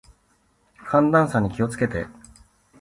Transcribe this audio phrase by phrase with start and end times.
[0.77, 2.07] 寒暖差に気を付けて。